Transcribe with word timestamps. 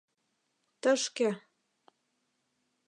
—Тышке... 0.81 1.29